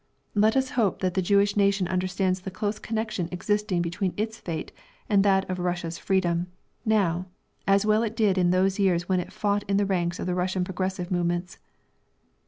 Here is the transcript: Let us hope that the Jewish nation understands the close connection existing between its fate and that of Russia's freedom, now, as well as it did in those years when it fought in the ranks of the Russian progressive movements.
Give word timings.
Let 0.33 0.57
us 0.57 0.71
hope 0.71 1.01
that 1.01 1.13
the 1.13 1.21
Jewish 1.21 1.55
nation 1.55 1.87
understands 1.87 2.39
the 2.41 2.49
close 2.49 2.79
connection 2.79 3.29
existing 3.31 3.83
between 3.83 4.15
its 4.17 4.39
fate 4.39 4.71
and 5.07 5.21
that 5.23 5.47
of 5.47 5.59
Russia's 5.59 5.99
freedom, 5.99 6.47
now, 6.83 7.27
as 7.67 7.85
well 7.85 8.01
as 8.01 8.09
it 8.09 8.15
did 8.15 8.35
in 8.35 8.49
those 8.49 8.79
years 8.79 9.07
when 9.07 9.19
it 9.19 9.31
fought 9.31 9.61
in 9.67 9.77
the 9.77 9.85
ranks 9.85 10.19
of 10.19 10.25
the 10.25 10.33
Russian 10.33 10.63
progressive 10.63 11.11
movements. 11.11 11.59